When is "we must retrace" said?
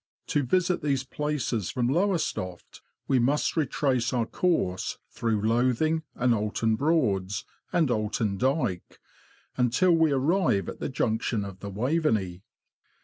3.07-4.11